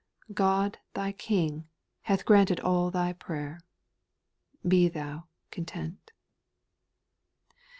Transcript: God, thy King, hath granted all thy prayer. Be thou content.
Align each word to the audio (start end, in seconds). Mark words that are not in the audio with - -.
God, 0.33 0.79
thy 0.95 1.11
King, 1.11 1.67
hath 2.01 2.25
granted 2.25 2.59
all 2.61 2.89
thy 2.89 3.13
prayer. 3.13 3.59
Be 4.67 4.87
thou 4.89 5.25
content. 5.51 6.11